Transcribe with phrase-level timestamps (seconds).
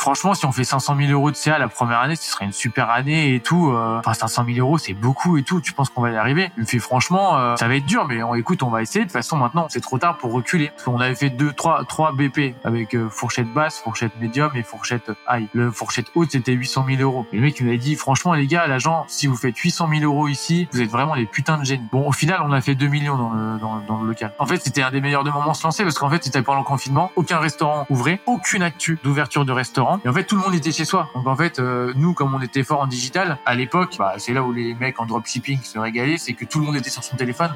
[0.00, 2.52] franchement, si on fait 500 000 euros de CA la première année, ce serait une
[2.52, 3.70] super année et tout.
[3.70, 3.98] euh.
[3.98, 5.60] Enfin, 500 000 euros, c'est beaucoup et tout.
[5.60, 6.50] Tu penses qu'on va y arriver?
[6.56, 9.04] Il me fait franchement, euh, ça va être dur, mais on, écoute, on va essayer.
[9.04, 10.68] De toute façon, maintenant, c'est trop tard pour reculer.
[10.68, 14.62] Parce qu'on avait fait deux, trois, trois BP avec euh, fourchette basse, fourchette médium et
[14.62, 15.48] fourchette high.
[15.52, 17.26] Le fourchette haute, c'était 800 000 euros.
[17.32, 20.02] Et le mec, il nous dit, franchement, les gars, l'agent, si vous faites 800 000
[20.04, 21.86] euros ici, vous êtes vraiment des putains de génies.
[21.92, 24.32] Bon, au final, on a fait 2 millions dans le, dans, dans le local.
[24.38, 26.60] En fait, c'était un des meilleurs de moments se lancer parce qu'en fait, c'était pendant
[26.60, 27.12] le confinement.
[27.16, 29.89] Aucun restaurant ouvrait, aucune actu d'ouverture de restaurant.
[30.04, 31.08] Et en fait, tout le monde était chez soi.
[31.14, 34.32] Donc en fait, euh, nous, comme on était fort en digital, à l'époque, bah, c'est
[34.32, 37.02] là où les mecs en dropshipping se régalaient, c'est que tout le monde était sur
[37.02, 37.50] son téléphone.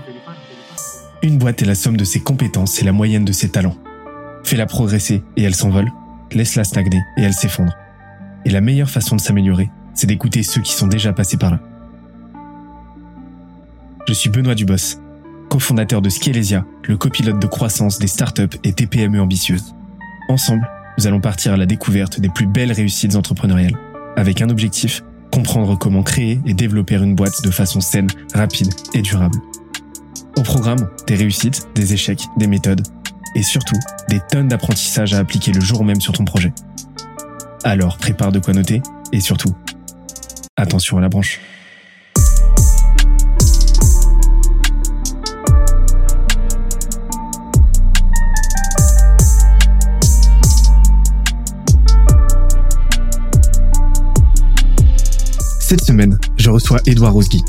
[1.22, 3.76] Une boîte est la somme de ses compétences et la moyenne de ses talents.
[4.44, 5.90] Fais-la progresser et elle s'envole.
[6.32, 7.72] Laisse-la stagner et elle s'effondre.
[8.44, 11.60] Et la meilleure façon de s'améliorer, c'est d'écouter ceux qui sont déjà passés par là.
[14.06, 14.98] Je suis Benoît Dubos,
[15.48, 19.74] cofondateur de Scalesia, le copilote de croissance des startups et TPME ambitieuses.
[20.28, 23.76] Ensemble, nous allons partir à la découverte des plus belles réussites entrepreneuriales,
[24.16, 29.02] avec un objectif, comprendre comment créer et développer une boîte de façon saine, rapide et
[29.02, 29.38] durable.
[30.36, 32.82] Au programme, des réussites, des échecs, des méthodes,
[33.34, 33.78] et surtout,
[34.08, 36.52] des tonnes d'apprentissages à appliquer le jour même sur ton projet.
[37.64, 38.80] Alors prépare de quoi noter,
[39.12, 39.54] et surtout,
[40.56, 41.40] attention à la branche.
[55.74, 57.42] Cette semaine, je reçois Edouard Rosgui,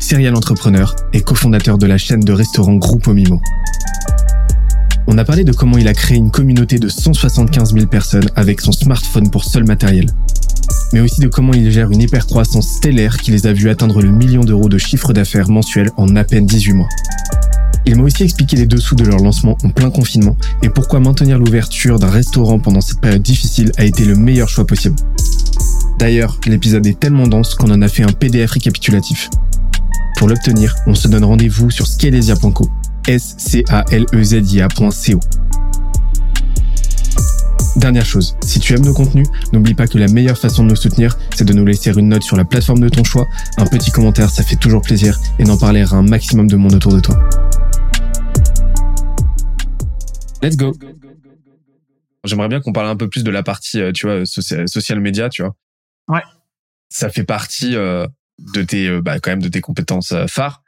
[0.00, 3.40] serial entrepreneur et cofondateur de la chaîne de restaurants Groupe Mimo.
[5.06, 8.60] On a parlé de comment il a créé une communauté de 175 000 personnes avec
[8.60, 10.10] son smartphone pour seul matériel.
[10.92, 14.10] Mais aussi de comment il gère une hypercroissance stellaire qui les a vus atteindre le
[14.10, 16.88] million d'euros de chiffre d'affaires mensuel en à peine 18 mois.
[17.86, 21.38] Il m'a aussi expliqué les dessous de leur lancement en plein confinement et pourquoi maintenir
[21.38, 24.96] l'ouverture d'un restaurant pendant cette période difficile a été le meilleur choix possible.
[26.00, 29.28] D'ailleurs, l'épisode est tellement dense qu'on en a fait un PDF récapitulatif.
[30.16, 31.86] Pour l'obtenir, on se donne rendez-vous sur.
[33.06, 35.20] S-C-A-L-E-Z-I-A.co.
[37.76, 40.76] Dernière chose, si tu aimes nos contenus, n'oublie pas que la meilleure façon de nous
[40.76, 43.90] soutenir, c'est de nous laisser une note sur la plateforme de ton choix, un petit
[43.90, 47.00] commentaire, ça fait toujours plaisir, et d'en parler à un maximum de monde autour de
[47.00, 47.28] toi.
[50.42, 50.74] Let's go
[52.24, 55.28] J'aimerais bien qu'on parle un peu plus de la partie, euh, tu vois, social media,
[55.28, 55.54] tu vois.
[56.08, 56.22] Ouais.
[56.88, 58.06] Ça fait partie euh,
[58.38, 60.62] de tes, euh, bah, quand même, de tes compétences euh, phares.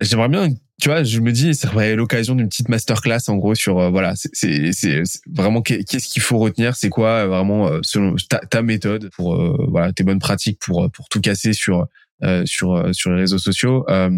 [0.00, 0.48] J'aimerais bien
[0.80, 3.90] tu vois, je me dis, ça serait l'occasion d'une petite masterclass en gros sur euh,
[3.90, 9.34] voilà, c'est vraiment qu'est-ce qu'il faut retenir, c'est quoi vraiment selon ta, ta méthode pour
[9.34, 11.86] euh, voilà tes bonnes pratiques pour pour tout casser sur
[12.22, 13.84] euh, sur sur les réseaux sociaux.
[13.88, 14.10] Euh,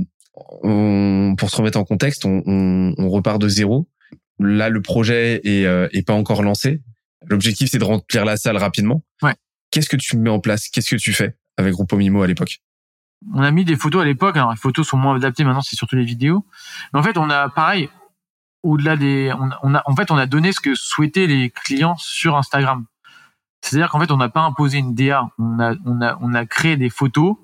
[0.63, 3.89] on, pour se remettre en contexte, on, on, on, repart de zéro.
[4.39, 6.83] Là, le projet est est pas encore lancé.
[7.27, 9.03] L'objectif c'est de remplir la salle rapidement.
[9.23, 9.35] Ouais.
[9.71, 10.69] Qu'est-ce que tu mets en place?
[10.69, 12.61] Qu'est-ce que tu fais avec Grupo Mimo à l'époque?
[13.35, 14.37] On a mis des photos à l'époque.
[14.37, 16.47] Alors les photos sont moins adaptées maintenant, c'est surtout les vidéos.
[16.93, 17.89] Mais en fait, on a pareil.
[18.63, 19.33] Au-delà des,
[19.63, 22.85] on, a, en fait, on a donné ce que souhaitaient les clients sur Instagram.
[23.63, 25.29] C'est-à-dire qu'en fait, on n'a pas imposé une DA.
[25.39, 27.37] On a, on a, on a créé des photos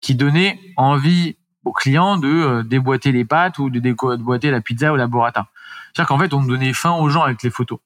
[0.00, 4.92] qui donnaient envie aux clients de euh, déboîter les pâtes ou de déboîter la pizza
[4.92, 5.48] ou la burrata.
[5.92, 7.80] C'est-à-dire qu'en fait, on donnait fin aux gens avec les photos.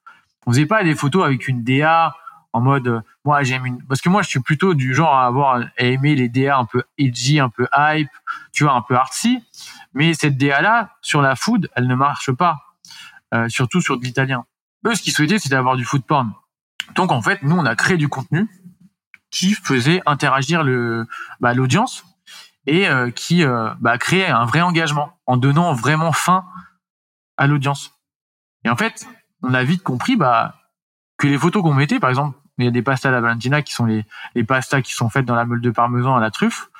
[0.46, 2.14] On faisait pas des photos avec une DA
[2.54, 5.26] en mode euh, moi j'aime une parce que moi je suis plutôt du genre à
[5.26, 8.08] avoir à aimer les DA un peu edgy, un peu hype,
[8.52, 9.44] tu vois, un peu artsy,
[9.92, 12.58] mais cette DA là sur la food, elle ne marche pas.
[13.34, 14.46] Euh, surtout sur de l'italien.
[14.86, 16.32] Eux ce qu'ils souhaitaient c'était avoir du food porn.
[16.94, 18.48] Donc en fait, nous on a créé du contenu
[19.30, 21.08] qui faisait interagir le
[21.40, 22.04] bah, l'audience
[22.66, 23.44] et euh, qui
[23.80, 26.46] bah, créait un vrai engagement en donnant vraiment fin
[27.36, 27.98] à l'audience.
[28.64, 29.08] Et en fait,
[29.42, 30.54] on a vite compris bah
[31.16, 33.62] que les photos qu'on mettait, par exemple, il y a des pastas à la Valentina
[33.62, 34.04] qui sont les,
[34.34, 36.70] les pastas qui sont faites dans la meule de parmesan à la truffe.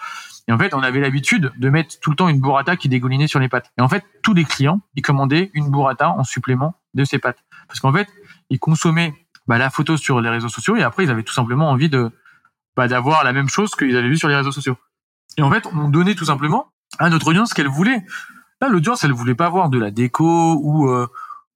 [0.47, 3.27] Et en fait, on avait l'habitude de mettre tout le temps une burrata qui dégoulinait
[3.27, 3.73] sur les pâtes.
[3.79, 7.39] Et en fait, tous les clients, ils commandaient une burrata en supplément de ces pâtes.
[7.67, 8.09] Parce qu'en fait,
[8.51, 9.15] ils consommaient
[9.47, 12.11] bah, la photo sur les réseaux sociaux et après, ils avaient tout simplement envie de
[12.77, 14.77] bah, d'avoir la même chose qu'ils avaient vu sur les réseaux sociaux.
[15.39, 16.69] Et en fait, on donnait tout simplement
[16.99, 18.05] à notre audience ce qu'elle voulait.
[18.61, 21.07] Là, l'audience, elle voulait pas voir de la déco ou, euh,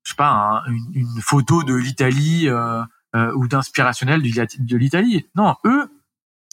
[0.02, 2.82] je sais pas, un, une, une, photo de l'Italie euh,
[3.16, 5.26] euh, ou d'inspirationnel de l'Italie.
[5.34, 5.90] Non, eux,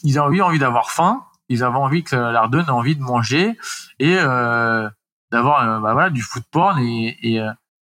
[0.02, 3.56] ils avaient envie d'avoir faim, ils avaient envie que leur donne envie de manger
[3.98, 4.88] et euh,
[5.30, 7.40] d'avoir euh, bah, voilà, du food porn et, et,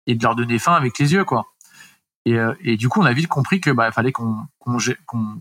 [0.07, 1.47] et, de leur donner faim avec les yeux, quoi.
[2.25, 4.79] Et, et du coup, on a vite compris que bah, fallait qu'on qu'on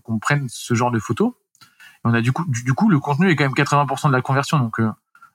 [0.03, 1.33] qu'on prenne ce genre de photos.
[2.03, 4.57] On a du coup, du, coup, le contenu est quand même 80% de la conversion,
[4.57, 4.91] donc euh,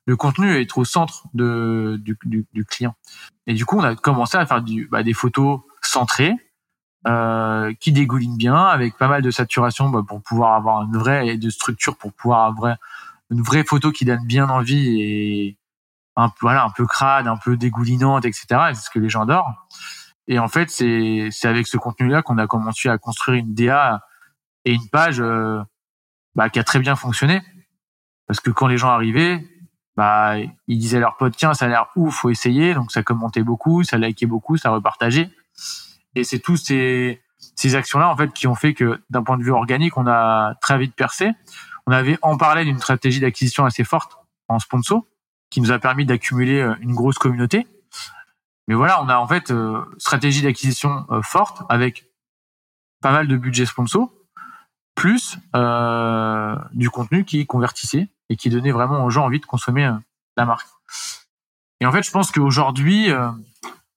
[0.06, 2.94] le contenu est au centre de, du, du, du, client.
[3.46, 6.34] Et du coup, on a commencé à faire bah, des photos centrées,
[7.06, 11.29] euh, qui dégouline bien, avec pas mal de saturation bah, pour pouvoir avoir une vraie
[11.29, 12.76] et de structure pour pouvoir avoir
[13.31, 15.56] une vraie photo qui donne bien envie et
[16.17, 18.47] un peu voilà un peu crade, un peu dégoulinante, etc.
[18.75, 19.69] C'est ce que les gens adorent.
[20.26, 24.03] Et en fait, c'est c'est avec ce contenu-là qu'on a commencé à construire une DA
[24.64, 25.62] et une page euh,
[26.35, 27.41] bah, qui a très bien fonctionné.
[28.26, 29.47] Parce que quand les gens arrivaient,
[29.97, 30.37] bah
[30.67, 32.75] ils disaient à leurs potes tiens ça a l'air ouf, faut essayer.
[32.75, 35.31] Donc ça commentait beaucoup, ça likait beaucoup, ça repartageait.
[36.17, 37.21] Et c'est tous ces
[37.75, 40.79] actions-là en fait qui ont fait que d'un point de vue organique, on a très
[40.79, 41.31] vite percé.
[41.87, 44.17] On avait en parlé d'une stratégie d'acquisition assez forte
[44.49, 45.05] en sponsor
[45.51, 47.67] qui nous a permis d'accumuler euh, une grosse communauté.
[48.67, 52.07] Mais voilà, on a en fait euh, stratégie d'acquisition euh, forte avec
[53.01, 54.11] pas mal de budget sponsor,
[54.95, 59.89] plus euh, du contenu qui convertissait et qui donnait vraiment aux gens envie de consommer
[60.37, 60.67] la marque.
[61.81, 63.13] Et en fait, je pense qu'aujourd'hui,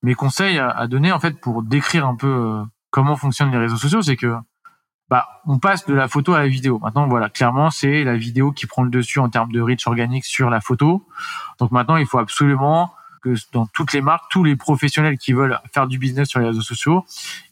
[0.01, 4.01] mes conseils à, donner en fait pour décrire un peu comment fonctionnent les réseaux sociaux,
[4.01, 4.35] c'est que
[5.09, 6.79] bah, on passe de la photo à la vidéo.
[6.79, 10.25] Maintenant, voilà, clairement, c'est la vidéo qui prend le dessus en termes de reach organique
[10.25, 11.05] sur la photo.
[11.59, 12.93] Donc maintenant, il faut absolument
[13.23, 16.47] que dans toutes les marques, tous les professionnels qui veulent faire du business sur les
[16.47, 17.05] réseaux sociaux,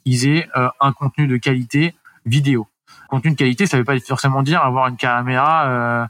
[0.06, 1.96] ils aient euh, un contenu de qualité
[2.26, 2.68] vidéo.
[3.10, 6.06] Contenu de qualité, ça ne veut pas forcément dire avoir une caméra, euh,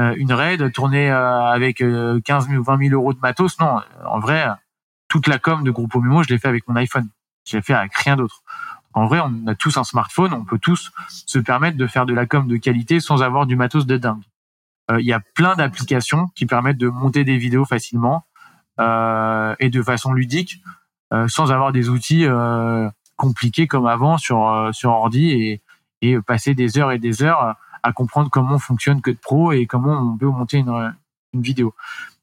[0.00, 3.58] euh une RAID, tourner avec 15 000 ou 20 000 euros de matos.
[3.58, 4.46] Non, en vrai,
[5.12, 7.06] toute la com de Groupe Mimo, je l'ai fait avec mon iPhone.
[7.44, 8.42] Je l'ai fait avec rien d'autre.
[8.94, 12.14] En vrai, on a tous un smartphone, on peut tous se permettre de faire de
[12.14, 14.22] la com de qualité sans avoir du matos de dingue.
[14.90, 18.24] Euh, il y a plein d'applications qui permettent de monter des vidéos facilement
[18.80, 20.62] euh, et de façon ludique,
[21.12, 22.24] euh, sans avoir des outils
[23.16, 25.60] compliqués comme avant sur sur ordi et,
[26.00, 29.92] et passer des heures et des heures à comprendre comment fonctionne Code Pro et comment
[29.92, 30.94] on peut monter une,
[31.34, 31.74] une vidéo.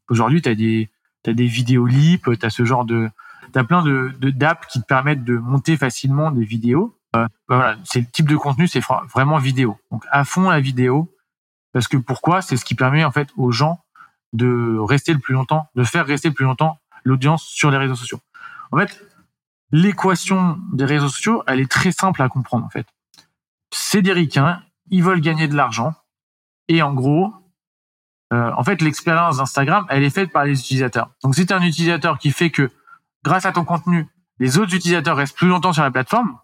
[0.10, 0.90] Aujourd'hui, tu as des
[1.24, 3.10] t'as des vidéos lip, tu as ce genre de
[3.52, 6.96] tu as plein de d'apps qui te permettent de monter facilement des vidéos.
[7.16, 8.84] Euh, bah voilà, c'est le type de contenu, c'est
[9.14, 9.80] vraiment vidéo.
[9.92, 11.16] Donc à fond la vidéo,
[11.74, 12.42] parce que pourquoi?
[12.42, 13.84] C'est ce qui permet en fait aux gens
[14.34, 17.96] de rester le plus longtemps, de faire rester le plus longtemps l'audience sur les réseaux
[17.96, 18.20] sociaux.
[18.72, 19.04] En fait,
[19.72, 22.86] l'équation des réseaux sociaux, elle est très simple à comprendre en fait.
[23.72, 24.62] C'est des ricains,
[24.92, 25.94] ils veulent gagner de l'argent,
[26.68, 27.34] et en gros,
[28.32, 31.10] euh, en fait, l'expérience d'Instagram, elle est faite par les utilisateurs.
[31.24, 32.70] Donc, si tu un utilisateur qui fait que
[33.24, 34.08] grâce à ton contenu,
[34.40, 36.38] les autres utilisateurs restent plus longtemps sur la plateforme,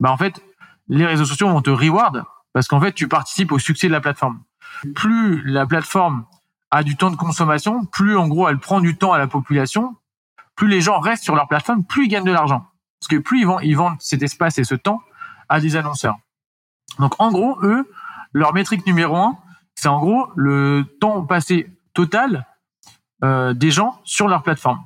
[0.00, 0.42] bah en fait,
[0.88, 4.00] les réseaux sociaux vont te reward parce qu'en fait, tu participes au succès de la
[4.00, 4.42] plateforme.
[4.94, 6.24] Plus la plateforme
[6.70, 9.96] a du temps de consommation, plus en gros elle prend du temps à la population,
[10.56, 12.66] plus les gens restent sur leur plateforme, plus ils gagnent de l'argent.
[13.00, 15.00] Parce que plus ils ils vendent cet espace et ce temps
[15.48, 16.16] à des annonceurs.
[16.98, 17.90] Donc en gros, eux,
[18.32, 19.38] leur métrique numéro un,
[19.80, 22.46] c'est en gros le temps passé total
[23.24, 24.84] euh, des gens sur leur plateforme.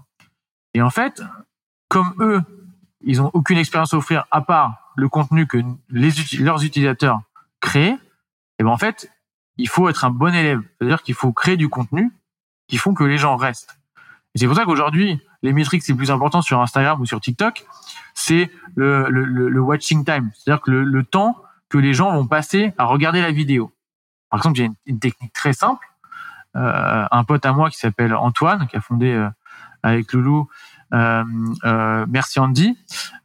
[0.73, 1.21] Et en fait,
[1.89, 2.41] comme eux,
[3.01, 5.59] ils ont aucune expérience à offrir à part le contenu que
[5.89, 7.23] les, leurs utilisateurs
[7.61, 7.99] créent, et
[8.61, 9.11] eh ben en fait,
[9.57, 10.61] il faut être un bon élève.
[10.79, 12.13] C'est-à-dire qu'il faut créer du contenu
[12.69, 13.77] qui font que les gens restent.
[14.37, 17.67] Et c'est pour ça qu'aujourd'hui, les métriques les plus importantes sur Instagram ou sur TikTok,
[18.15, 20.31] c'est le, le, le, watching time.
[20.37, 21.37] C'est-à-dire que le, le, temps
[21.69, 23.73] que les gens vont passer à regarder la vidéo.
[24.35, 25.87] Par exemple, j'ai une, technique très simple.
[26.57, 29.29] Euh, un pote à moi qui s'appelle Antoine, qui a fondé euh,
[29.85, 30.49] avec Loulou.
[30.93, 31.23] Euh,
[31.63, 32.77] euh, merci Andy.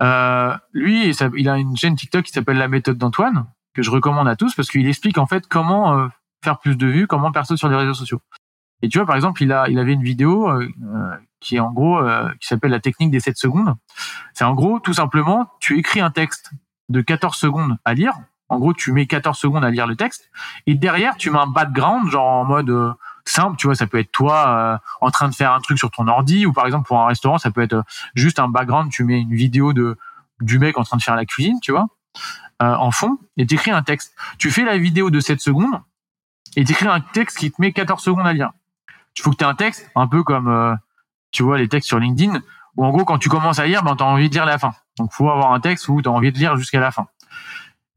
[0.04, 4.28] Euh, lui, il a une chaîne TikTok qui s'appelle La méthode d'Antoine que je recommande
[4.28, 6.10] à tous parce qu'il explique en fait comment
[6.44, 8.22] faire plus de vues, comment percer sur les réseaux sociaux.
[8.84, 10.48] Et tu vois, par exemple, il a, il avait une vidéo
[11.40, 12.00] qui est en gros,
[12.40, 13.74] qui s'appelle la technique des 7 secondes.
[14.36, 16.52] C'est en gros, tout simplement, tu écris un texte
[16.90, 18.14] de 14 secondes à lire.
[18.50, 20.30] En gros, tu mets 14 secondes à lire le texte.
[20.68, 22.96] Et derrière, tu mets un background, genre en mode,
[23.30, 25.92] simple, tu vois, ça peut être toi euh, en train de faire un truc sur
[25.92, 27.84] ton ordi ou par exemple pour un restaurant, ça peut être euh,
[28.16, 29.98] juste un background, tu mets une vidéo de
[30.42, 31.88] du mec en train de faire la cuisine, tu vois,
[32.62, 34.16] euh, en fond et t'écris un texte.
[34.38, 35.82] Tu fais la vidéo de 7 secondes
[36.56, 38.52] et t'écris un texte qui te met 14 secondes à lire.
[39.18, 40.78] Il faut que tu aies un texte un peu comme
[41.32, 42.40] tu vois les textes sur LinkedIn
[42.78, 44.58] où en gros quand tu commences à lire, ben tu as envie de lire la
[44.58, 44.74] fin.
[44.98, 47.08] Donc faut avoir un texte où tu as envie de lire jusqu'à la fin.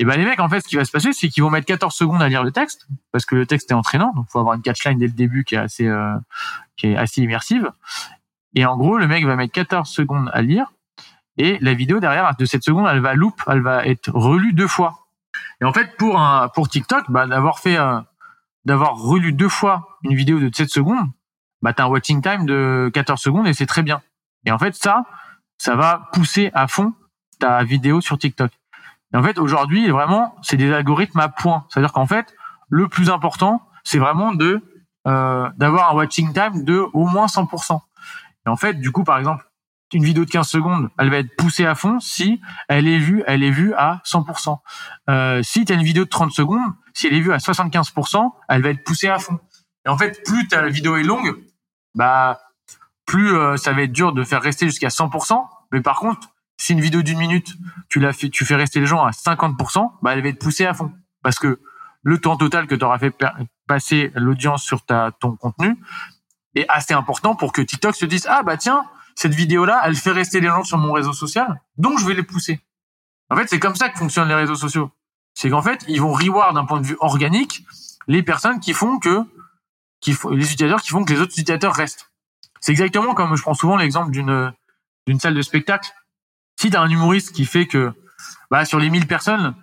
[0.02, 1.66] Et ben les mecs, en fait, ce qui va se passer, c'est qu'ils vont mettre
[1.66, 4.56] 14 secondes à lire le texte, parce que le texte est entraînant, donc faut avoir
[4.56, 6.16] une catchline dès le début qui est assez, euh,
[6.76, 7.70] qui est assez immersive.
[8.56, 10.72] Et en gros, le mec va mettre 14 secondes à lire,
[11.38, 14.66] et la vidéo derrière de cette seconde, elle va loop, elle va être relue deux
[14.66, 15.06] fois.
[15.60, 18.00] Et en fait, pour un, pour TikTok, bah, d'avoir fait, euh,
[18.64, 21.06] d'avoir relu deux fois une vidéo de 7 secondes,
[21.62, 24.02] bah, t'as un watching time de 14 secondes et c'est très bien.
[24.46, 25.04] Et en fait, ça,
[25.58, 26.92] ça va pousser à fond
[27.38, 28.50] ta vidéo sur TikTok.
[29.12, 31.66] Et en fait, aujourd'hui, vraiment, c'est des algorithmes à points.
[31.68, 32.34] C'est-à-dire qu'en fait,
[32.68, 34.62] le plus important, c'est vraiment de
[35.06, 37.80] euh, d'avoir un watching time de au moins 100%.
[38.46, 39.44] Et en fait, du coup, par exemple,
[39.92, 43.22] une vidéo de 15 secondes, elle va être poussée à fond si elle est vue,
[43.26, 44.58] elle est vue à 100%.
[45.10, 48.30] Euh, si tu as une vidéo de 30 secondes, si elle est vue à 75%,
[48.48, 49.38] elle va être poussée à fond.
[49.86, 51.36] Et en fait, plus ta vidéo est longue,
[51.94, 52.40] bah
[53.06, 55.44] plus euh, ça va être dur de faire rester jusqu'à 100%.
[55.72, 56.28] Mais par contre,
[56.62, 57.56] si une vidéo d'une minute,
[57.88, 60.64] tu la fais, tu fais rester les gens à 50%, bah elle va être poussée
[60.64, 61.60] à fond parce que
[62.04, 63.12] le temps total que tu auras fait
[63.66, 65.76] passer l'audience sur ton contenu
[66.54, 68.84] est assez important pour que TikTok se dise ah bah tiens
[69.16, 72.22] cette vidéo-là, elle fait rester les gens sur mon réseau social, donc je vais les
[72.22, 72.60] pousser.
[73.28, 74.92] En fait, c'est comme ça que fonctionnent les réseaux sociaux.
[75.34, 77.64] C'est qu'en fait, ils vont reward d'un point de vue organique
[78.06, 79.24] les personnes qui font que,
[80.06, 82.12] les utilisateurs qui font que les autres utilisateurs restent.
[82.60, 85.92] C'est exactement comme je prends souvent l'exemple d'une salle de spectacle.
[86.62, 87.92] Si tu as un humoriste qui fait que
[88.48, 89.56] bah, sur les 1000 personnes,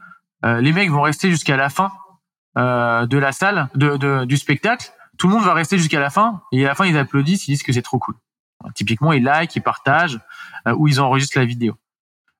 [0.44, 1.94] euh, les mecs vont rester jusqu'à la fin
[2.58, 6.10] euh, de la salle, de, de, du spectacle, tout le monde va rester jusqu'à la
[6.10, 8.16] fin et à la fin ils applaudissent, ils disent que c'est trop cool.
[8.76, 10.20] Typiquement, ils like, ils partagent
[10.68, 11.78] euh, ou ils enregistrent la vidéo.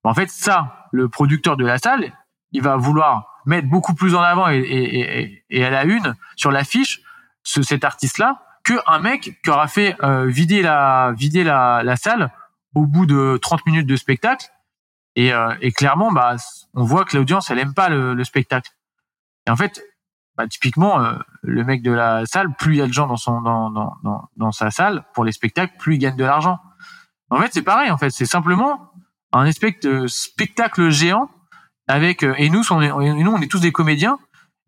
[0.04, 2.12] En fait, ça, le producteur de la salle,
[2.52, 6.16] il va vouloir mettre beaucoup plus en avant et, et, et, et à la une
[6.36, 7.00] sur l'affiche
[7.44, 11.96] ce, cet artiste-là que un mec qui aura fait euh, vider la vider la, la,
[11.96, 12.32] salle
[12.76, 14.48] au bout de 30 minutes de spectacle.
[15.16, 16.36] Et, euh, clairement bah
[16.74, 18.72] on voit que l'audience elle aime pas le, le, spectacle.
[19.48, 19.84] Et en fait
[20.38, 24.52] bah, typiquement euh, le mec de la salle plus il y a de gens dans
[24.52, 26.60] sa salle pour les spectacles plus il gagne de l'argent.
[27.30, 28.12] En fait c'est pareil en fait.
[28.12, 28.94] C'est simplement
[29.34, 31.30] un spectacle géant
[31.88, 34.18] avec euh, et nous on est, tous des comédiens.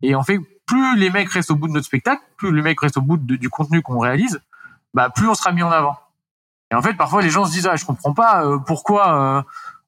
[0.02, 2.82] Et en fait plus les mecs restent au bout de notre spectacle plus les mecs
[2.82, 4.42] restent au bout du contenu qu'on réalise
[4.94, 5.98] bah plus on sera mis en avant
[6.72, 9.42] et en fait parfois les gens se disent ah je comprends pas euh, pourquoi euh,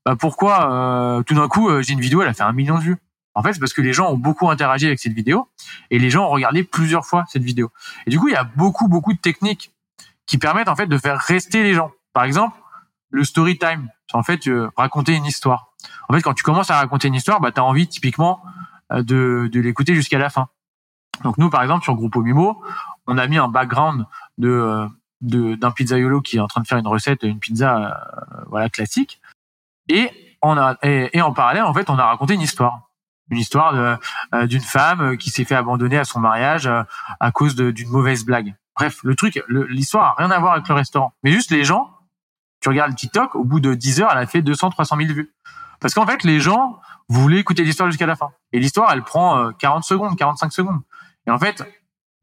[0.06, 2.84] bah, pourquoi euh, tout d'un coup j'ai une vidéo elle a fait un million de
[2.84, 2.98] vues
[3.36, 5.50] en fait, c'est parce que les gens ont beaucoup interagi avec cette vidéo
[5.90, 7.72] et les gens ont regardé plusieurs fois cette vidéo.
[8.06, 9.72] Et du coup, il y a beaucoup, beaucoup de techniques
[10.25, 11.92] qui permettent en fait de faire rester les gens.
[12.13, 12.56] Par exemple,
[13.10, 15.74] le story time, c'est en fait euh, raconter une histoire.
[16.10, 18.42] En fait, quand tu commences à raconter une histoire, bah, tu as envie typiquement
[18.92, 20.50] euh, de, de l'écouter jusqu'à la fin.
[21.24, 22.62] Donc nous, par exemple, sur Groupe Mimo,
[23.08, 24.06] on a mis un background
[24.38, 24.88] de euh,
[25.24, 27.98] d'un pizzaiolo qui est en train de faire une recette, une pizza
[28.48, 29.22] voilà classique,
[29.89, 30.10] et
[30.42, 32.89] on a et, en parallèle, en fait, on a raconté une histoire
[33.30, 33.74] une histoire
[34.34, 36.84] euh, d'une femme qui s'est fait abandonner à son mariage euh,
[37.20, 38.56] à cause d'une mauvaise blague.
[38.75, 41.13] Bref, le truc, l'histoire a rien à voir avec le restaurant.
[41.24, 41.92] Mais juste les gens,
[42.60, 45.34] tu regardes TikTok, au bout de 10 heures, elle a fait 200, 300 000 vues.
[45.80, 48.32] Parce qu'en fait, les gens voulaient écouter l'histoire jusqu'à la fin.
[48.51, 50.82] Et l'histoire, elle prend 40 euh, secondes, 45 secondes.
[51.27, 51.63] Et en fait,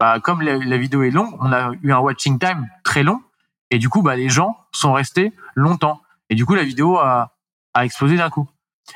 [0.00, 3.22] bah, comme la, vidéo est longue, on a eu un watching time très long.
[3.70, 6.00] Et du coup, bah, les gens sont restés longtemps.
[6.30, 7.34] Et du coup, la vidéo a,
[7.78, 8.48] explosé d'un coup.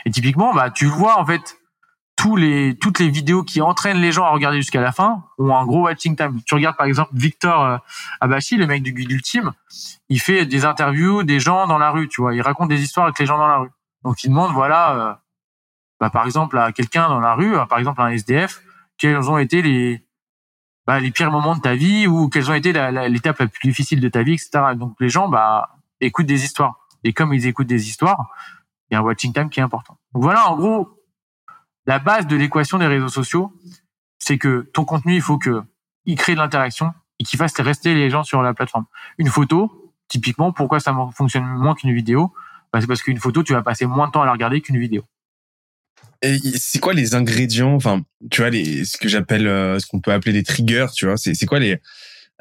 [0.07, 1.59] Et typiquement, bah, tu vois, en fait,
[2.17, 5.83] toutes les vidéos qui entraînent les gens à regarder jusqu'à la fin ont un gros
[5.83, 6.41] watching time.
[6.47, 7.77] Tu regardes par exemple Victor euh,
[8.23, 9.53] Abachi, le mec du Guide Ultime,
[10.09, 13.07] il fait des interviews des gens dans la rue, tu vois, il raconte des histoires
[13.07, 13.71] avec les gens dans la rue.
[14.05, 15.19] Donc il demande voilà
[16.01, 18.63] euh, par exemple à quelqu'un dans la rue, par exemple à un SDF,
[18.97, 20.05] quels ont été les
[20.87, 24.01] bah, les pires moments de ta vie ou quelles ont été l'étape la, plus difficile
[24.01, 24.75] de ta vie, etc.
[24.77, 26.87] Donc les gens bah écoutent des histoires.
[27.05, 28.31] Et comme ils écoutent des histoires,
[28.91, 29.99] il y a un watching time qui est important.
[30.13, 31.03] Donc voilà, en gros,
[31.87, 33.53] la base de l'équation des réseaux sociaux,
[34.19, 35.63] c'est que ton contenu, il faut que
[36.07, 38.85] il crée de l'interaction et qu'il fasse rester les gens sur la plateforme.
[39.19, 42.33] Une photo, typiquement, pourquoi ça fonctionne moins qu'une vidéo?
[42.73, 44.79] Bah, C'est parce qu'une photo, tu vas passer moins de temps à la regarder qu'une
[44.79, 45.05] vidéo.
[46.23, 47.75] Et c'est quoi les ingrédients?
[47.75, 51.07] Enfin, tu vois, les, ce que j'appelle, euh, ce qu'on peut appeler des triggers, tu
[51.07, 51.17] vois.
[51.17, 51.79] C'est quoi les,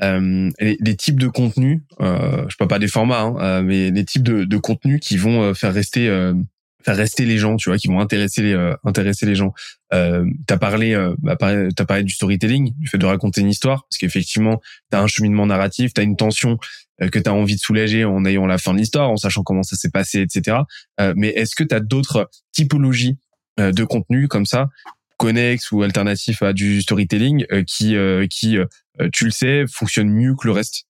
[0.02, 3.92] euh, les, les, types de contenus euh, Je parle pas des formats, hein, euh, mais
[3.92, 6.08] les types de, de contenus qui vont euh, faire rester
[6.84, 9.54] faire rester les gens, tu vois, qui vont intéresser les euh, intéresser les gens.
[9.94, 13.86] Euh, t'as parlé, euh, bah, t'as parlé du storytelling, du fait de raconter une histoire,
[13.90, 16.58] parce qu'effectivement, t'as un cheminement narratif, t'as une tension
[17.02, 19.64] euh, que t'as envie de soulager en ayant la fin de l'histoire, en sachant comment
[19.64, 20.58] ça s'est passé, etc.
[21.00, 23.18] Euh, mais est-ce que t'as d'autres typologies
[23.58, 24.70] de contenu comme ça,
[25.18, 27.96] connexes ou alternatifs à du storytelling, qui
[28.30, 28.58] qui
[29.12, 30.86] tu le sais fonctionnent mieux que le reste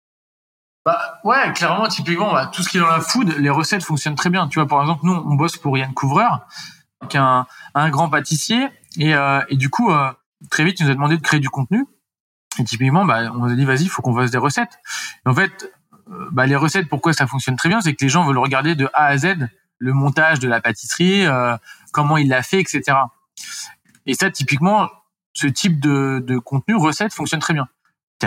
[0.86, 4.15] bah ouais, clairement, typiquement, bah, tout ce qui est dans la food, les recettes fonctionnent
[4.15, 4.48] très bien.
[4.50, 6.46] Tu vois, par exemple, nous, on bosse pour Yann Couvreur,
[7.08, 8.67] qui est un, un grand pâtissier,
[8.98, 10.12] et, euh, et du coup, euh,
[10.50, 11.86] très vite, il nous a demandé de créer du contenu.
[12.60, 14.77] Et typiquement, bah, on nous a dit, vas-y, faut qu'on fasse des recettes.
[15.25, 15.72] Et en fait,
[16.12, 18.75] euh, bah, les recettes, pourquoi ça fonctionne très bien, c'est que les gens veulent regarder
[18.75, 19.36] de A à Z
[19.84, 21.56] le montage de la pâtisserie, euh,
[21.92, 22.98] comment il l'a fait, etc.
[24.06, 24.90] Et ça, typiquement,
[25.34, 27.68] ce type de, de contenu, recette, fonctionne très bien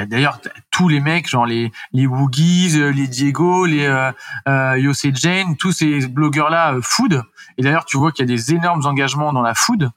[0.04, 4.12] d'ailleurs tous les mecs genre les les Woogies, euh, les Diego, les euh,
[4.46, 7.22] euh Jane, tous ces blogueurs là euh, food.
[7.56, 9.90] Et d'ailleurs tu vois qu'il y a des énormes engagements dans la food,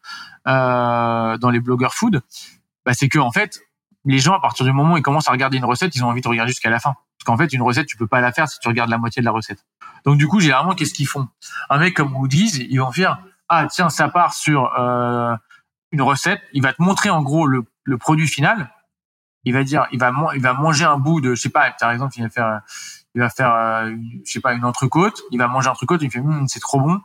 [0.47, 2.21] euh, dans les blogueurs food.
[2.85, 3.59] Bah, c'est que en fait
[4.05, 6.07] les gens à partir du moment où ils commencent à regarder une recette, ils ont
[6.07, 6.93] envie de regarder jusqu'à la fin.
[6.93, 9.21] Parce qu'en fait, une recette, tu peux pas la faire si tu regardes la moitié
[9.21, 9.65] de la recette.
[10.05, 11.27] Donc du coup, généralement, qu'est-ce qu'ils font?
[11.69, 15.35] Un mec comme Woody's, ils vont faire ah tiens, ça part sur euh,
[15.91, 16.41] une recette.
[16.53, 18.71] Il va te montrer en gros le, le produit final.
[19.43, 21.91] Il va dire, il va il va manger un bout de, je sais pas, par
[21.91, 22.61] exemple, il va faire,
[23.15, 25.21] il va faire, euh, je sais pas, une entrecôte.
[25.31, 26.01] Il va manger un entrecôte.
[26.03, 27.01] Il fait, hum, c'est trop bon.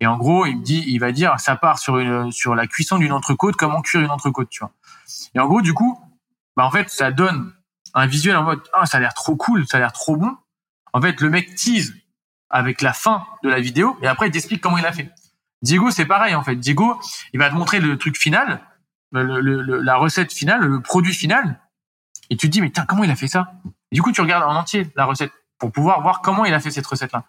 [0.00, 2.66] Et en gros, il me dit, il va dire, ça part sur une, sur la
[2.66, 4.70] cuisson d'une entrecôte, comment cuire une entrecôte, tu vois.
[5.34, 5.98] Et en gros, du coup,
[6.58, 7.54] bah en fait, ça donne
[7.94, 10.36] un visuel en mode, ah, ça a l'air trop cool, ça a l'air trop bon.
[10.92, 11.94] En fait, le mec tease
[12.50, 15.08] avec la fin de la vidéo et après il t'explique comment il a fait.
[15.62, 16.56] Diego, c'est pareil en fait.
[16.56, 17.00] Diego,
[17.32, 18.60] il va te montrer le truc final,
[19.12, 21.60] la recette finale, le produit final,
[22.28, 23.52] et tu te dis mais tiens comment il a fait ça?
[23.92, 26.72] Du coup, tu regardes en entier la recette pour pouvoir voir comment il a fait
[26.72, 27.22] cette recette là.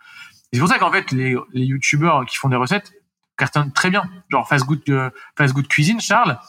[0.51, 2.93] C'est pour ça qu'en fait les, les youtubeurs qui font des recettes
[3.37, 4.09] cartonnent très bien.
[4.29, 6.39] Genre Fast Good, euh, Fast Good Cuisine, Charles,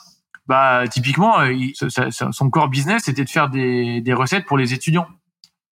[0.50, 1.52] bah typiquement euh,
[2.32, 5.06] son core business c'était de faire des, recettes pour les étudiants.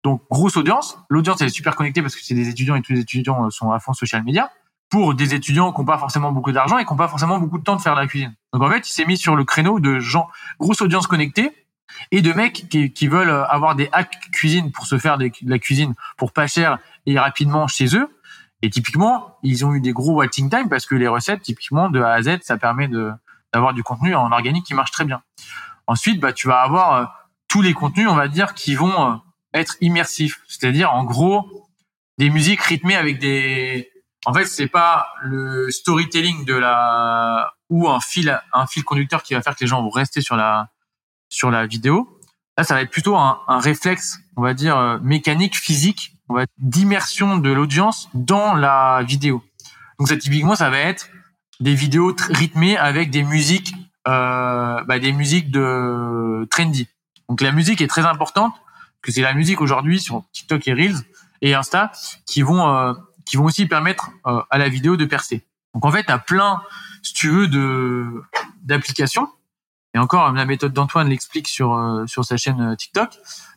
[0.04, 2.92] Donc grosse audience, l'audience elle est super connectée parce que c'est des étudiants et tous
[2.92, 4.50] les étudiants euh, sont à fond social media
[4.90, 7.56] pour des étudiants qui n'ont pas forcément beaucoup d'argent et qui n'ont pas forcément beaucoup
[7.56, 8.34] de temps de faire de la cuisine.
[8.52, 10.28] Donc en fait, il s'est mis sur le créneau de gens,
[10.60, 11.50] grosse audience connectée
[12.10, 15.30] et de mecs qui, qui veulent euh, avoir des hacks cuisine pour se faire de
[15.46, 18.10] la cuisine pour pas cher et rapidement chez eux.
[18.60, 22.02] Et typiquement, ils ont eu des gros waiting time parce que les recettes, typiquement de
[22.02, 23.10] A à Z, ça permet de
[23.56, 25.22] d'avoir du contenu en organique qui marche très bien.
[25.86, 27.04] Ensuite, bah tu vas avoir euh,
[27.48, 29.16] tous les contenus, on va dire, qui vont euh,
[29.54, 31.66] être immersifs, c'est-à-dire en gros
[32.18, 33.90] des musiques rythmées avec des
[34.26, 39.32] en fait, c'est pas le storytelling de la ou un fil un fil conducteur qui
[39.32, 40.68] va faire que les gens vont rester sur la
[41.30, 42.20] sur la vidéo.
[42.58, 46.44] Là, ça va être plutôt un, réflexe, on va dire euh, mécanique, physique, on va
[46.58, 49.42] d'immersion de l'audience dans la vidéo.
[49.98, 51.08] Donc ça typiquement, ça va être
[51.60, 53.74] des vidéos rythmées avec des musiques
[54.08, 56.88] euh, bah, des musiques de trendy.
[57.28, 58.54] Donc la musique est très importante
[59.02, 61.02] que c'est la musique aujourd'hui sur TikTok et Reels
[61.42, 61.92] et Insta
[62.24, 62.92] qui vont euh,
[63.26, 65.44] qui vont aussi permettre euh, à la vidéo de percer.
[65.74, 66.62] Donc en fait, tu as plein,
[67.02, 68.22] si tu veux, de
[68.62, 69.28] d'applications.
[69.92, 73.10] Et encore, la méthode d'Antoine l'explique sur euh, sur sa chaîne euh, TikTok.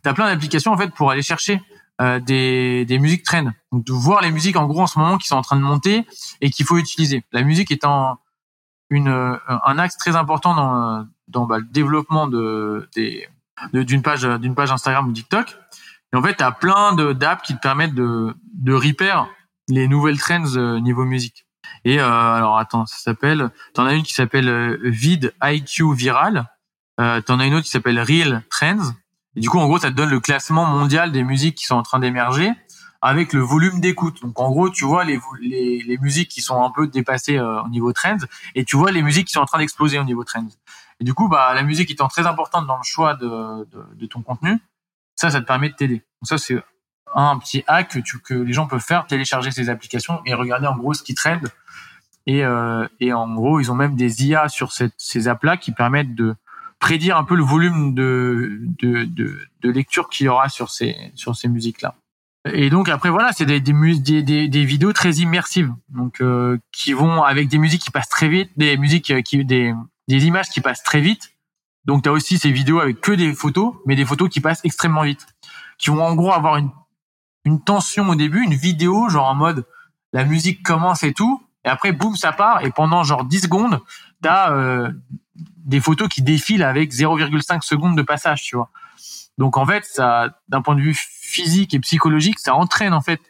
[0.04, 1.62] Tu as plein d'applications en fait pour aller chercher
[2.00, 3.52] des, des musiques trend.
[3.72, 5.62] Donc de voir les musiques en gros en ce moment qui sont en train de
[5.62, 6.06] monter
[6.40, 7.26] et qu'il faut utiliser.
[7.34, 8.20] La musique étant
[8.90, 13.28] une un axe très important dans dans bah, le développement de des
[13.74, 15.58] d'une page d'une page Instagram ou TikTok.
[16.14, 19.28] Et en fait, tu as plein d'apps qui te permettent de de repair
[19.68, 21.46] les nouvelles trends euh, niveau musique.
[21.86, 23.50] Et euh, alors attends, ça s'appelle.
[23.74, 26.46] T'en as une qui s'appelle euh, Vid IQ Viral.
[27.00, 28.94] Euh, T'en as une autre qui s'appelle Real Trends.
[29.40, 31.76] Et du coup, en gros, ça te donne le classement mondial des musiques qui sont
[31.76, 32.52] en train d'émerger
[33.02, 34.22] avec le volume d'écoute.
[34.22, 37.70] Donc en gros, tu vois les, les, les, musiques qui sont un peu dépassées au
[37.70, 38.18] niveau trends
[38.54, 40.50] et tu vois les musiques qui sont en train d'exploser au niveau trends.
[41.00, 44.06] Et du coup, bah la musique étant très importante dans le choix de, de, de
[44.08, 44.60] ton contenu,
[45.16, 46.04] ça, ça te permet de t'aider.
[46.22, 46.62] Donc ça, c'est
[47.16, 50.68] un petit hack que, tu, que les gens peuvent faire, télécharger ces applications et regarder
[50.68, 51.40] en gros ce qui trend.
[52.26, 55.72] Et, euh, et en gros, ils ont même des IA sur cette, ces apps-là qui
[55.72, 56.36] permettent de
[56.80, 60.96] prédire un peu le volume de, de, de, de lecture qu'il y aura sur ces,
[61.16, 61.96] sur ces musiques-là.
[62.46, 66.94] Et donc après voilà, c'est des, des, des, des, vidéos très immersives, donc euh, qui
[66.94, 69.74] vont avec des musiques qui passent très vite, des musiques qui des,
[70.08, 71.34] des images qui passent très vite.
[71.86, 74.62] Donc tu as aussi ces vidéos avec que des photos, mais des photos qui passent
[74.64, 75.28] extrêmement vite,
[75.78, 76.70] qui vont en gros avoir une
[77.46, 79.66] une tension au début, une vidéo, genre en mode
[80.14, 83.80] la musique commence et tout, et après boum ça part, et pendant genre 10 secondes,
[84.22, 84.92] t'as euh,
[85.58, 88.70] des photos qui défilent avec 0,5 secondes de passage, tu vois.
[89.38, 93.22] Donc en fait, ça, d'un point de vue physique et psychologique, ça entraîne en fait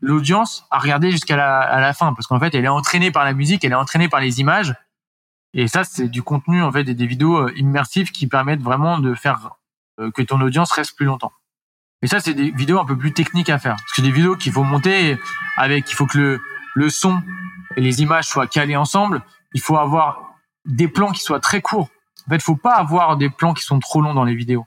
[0.00, 3.24] l'audience à regarder jusqu'à la, à la fin, parce qu'en fait, elle est entraînée par
[3.24, 4.74] la musique, elle est entraînée par les images,
[5.54, 8.98] et ça, c'est du contenu en fait, des, des vidéos euh, immersives qui permettent vraiment
[8.98, 9.50] de faire
[10.00, 11.32] euh, que ton audience reste plus longtemps.
[12.02, 13.74] Et ça, c'est des vidéos un peu plus techniques à faire.
[13.74, 15.18] Parce que des vidéos qu'il faut monter
[15.56, 16.40] avec, il faut que le,
[16.74, 17.22] le son
[17.76, 19.22] et les images soient calés ensemble.
[19.52, 20.27] Il faut avoir
[20.64, 21.88] des plans qui soient très courts.
[22.26, 24.66] En fait, faut pas avoir des plans qui sont trop longs dans les vidéos.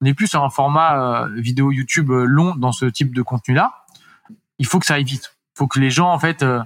[0.00, 3.22] On est plus sur un format euh, vidéo YouTube euh, long dans ce type de
[3.22, 3.84] contenu-là.
[4.58, 5.36] Il faut que ça aille vite.
[5.54, 6.62] Il faut que les gens, en fait, euh,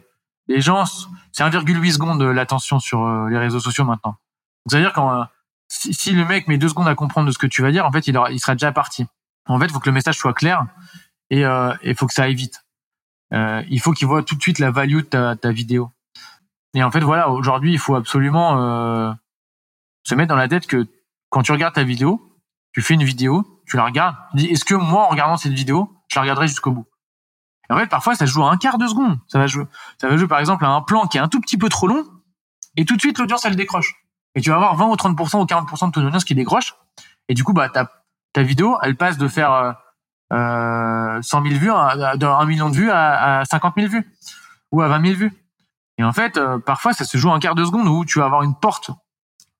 [0.48, 0.84] les gens,
[1.32, 4.12] c'est 1,8 secondes l'attention sur les réseaux sociaux maintenant.
[4.64, 5.26] Donc, ça veut dire quand
[5.68, 7.84] si, si, le mec met deux secondes à comprendre de ce que tu vas dire,
[7.84, 9.06] en fait, il, aura, il sera déjà parti.
[9.46, 10.66] En fait, il faut que le message soit clair
[11.30, 12.64] et il euh, faut que ça aille vite.
[13.32, 15.90] Euh, il faut qu'il voit tout de suite la value de ta, ta vidéo.
[16.74, 19.12] Et en fait, voilà, aujourd'hui, il faut absolument euh,
[20.02, 20.86] se mettre dans la tête que
[21.30, 22.38] quand tu regardes ta vidéo,
[22.72, 25.52] tu fais une vidéo, tu la regardes, tu dis est-ce que moi, en regardant cette
[25.52, 26.86] vidéo, je la regarderai jusqu'au bout?
[27.70, 29.18] Et En fait, parfois, ça joue à un quart de seconde.
[29.28, 29.64] Ça va jouer,
[30.00, 31.86] ça va jouer par exemple à un plan qui est un tout petit peu trop
[31.86, 32.04] long,
[32.76, 33.94] et tout de suite, l'audience, elle décroche.
[34.34, 36.74] Et tu vas avoir 20 ou 30% ou 40% de ton audience qui décroche.
[37.28, 37.86] Et du coup, bah, t'as
[38.32, 39.76] ta vidéo, elle passe de faire
[40.32, 41.70] euh, 100 000 vues,
[42.18, 44.06] d'un million de vues à, à 50 000 vues
[44.72, 45.32] ou à 20 000 vues.
[45.98, 48.26] Et en fait, euh, parfois, ça se joue un quart de seconde où tu vas
[48.26, 48.90] avoir une porte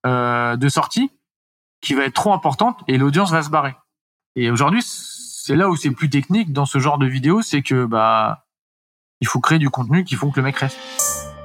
[0.07, 1.11] euh, de sortie
[1.81, 3.75] qui va être trop importante et l'audience va se barrer.
[4.35, 7.87] Et aujourd'hui, c'est là où c'est plus technique dans ce genre de vidéo, c'est que
[7.87, 8.46] bah
[9.20, 10.79] il faut créer du contenu qui font que le mec reste.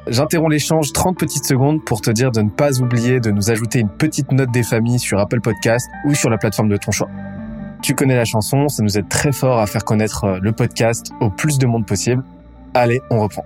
[0.08, 3.80] J'interromps l'échange 30 petites secondes pour te dire de ne pas oublier de nous ajouter
[3.80, 7.10] une petite note des familles sur Apple Podcast ou sur la plateforme de ton choix.
[7.82, 11.12] Tu connais la chanson, ça nous aide très fort à faire connaître euh, le podcast
[11.20, 12.24] au plus de monde possible.
[12.74, 13.46] Allez, on reprend.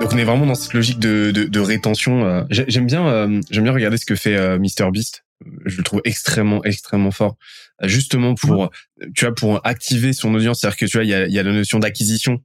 [0.00, 2.24] Donc on est vraiment dans cette logique de, de, de rétention.
[2.26, 2.42] Euh.
[2.50, 5.24] J'aime bien, euh, j'aime bien regarder ce que fait euh, Mr Beast.
[5.64, 7.36] Je le trouve extrêmement, extrêmement fort.
[7.82, 8.70] Justement pour,
[9.14, 10.60] tu vois, pour activer son audience.
[10.60, 12.42] C'est-à-dire que tu vois, il y a, y a la notion d'acquisition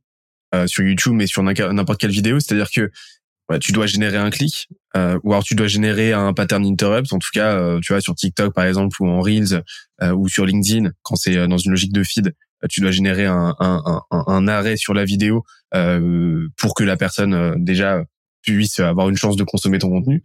[0.66, 2.40] sur YouTube, mais sur n'importe quelle vidéo.
[2.40, 2.90] C'est-à-dire que
[3.60, 7.14] tu dois générer un clic, ou alors tu dois générer un pattern interrupt.
[7.14, 9.62] En tout cas, tu vois, sur TikTok par exemple, ou en Reels,
[10.02, 12.34] ou sur LinkedIn, quand c'est dans une logique de feed,
[12.70, 16.98] tu dois générer un, un, un, un arrêt sur la vidéo euh, pour que la
[16.98, 18.04] personne euh, déjà
[18.42, 20.24] puisse avoir une chance de consommer ton contenu.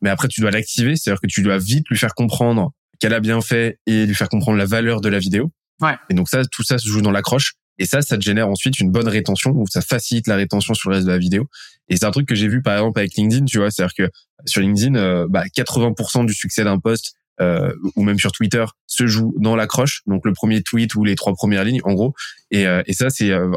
[0.00, 3.20] Mais après, tu dois l'activer, c'est-à-dire que tu dois vite lui faire comprendre qu'elle a
[3.20, 5.50] bien fait et lui faire comprendre la valeur de la vidéo.
[5.80, 5.94] Ouais.
[6.10, 7.54] Et donc ça, tout ça se joue dans l'accroche.
[7.78, 10.90] Et ça, ça te génère ensuite une bonne rétention ou ça facilite la rétention sur
[10.90, 11.48] le reste de la vidéo.
[11.88, 14.10] Et c'est un truc que j'ai vu par exemple avec LinkedIn, tu vois, c'est-à-dire que
[14.46, 19.06] sur LinkedIn, euh, bah, 80% du succès d'un post euh, ou même sur Twitter se
[19.06, 22.14] joue dans l'accroche, donc le premier tweet ou les trois premières lignes en gros.
[22.50, 23.48] Et, euh, et ça c'est euh,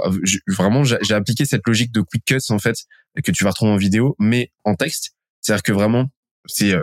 [0.48, 2.76] vraiment j'ai appliqué cette logique de quick cuts en fait
[3.24, 5.12] que tu vas retrouver en vidéo, mais en texte.
[5.42, 6.10] C'est-à-dire que vraiment
[6.46, 6.76] c'est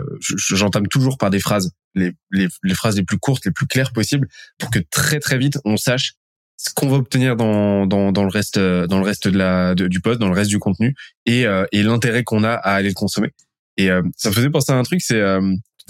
[0.49, 3.93] j'entame toujours par des phrases les, les, les phrases les plus courtes, les plus claires
[3.93, 6.13] possibles pour que très très vite on sache
[6.57, 10.01] ce qu'on va obtenir dans, dans, dans le reste dans le reste de la du
[10.01, 13.31] post, dans le reste du contenu et, et l'intérêt qu'on a à aller le consommer.
[13.77, 15.21] Et ça me faisait penser à un truc, c'est